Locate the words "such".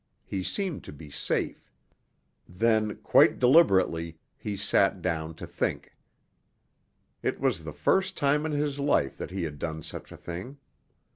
9.83-10.11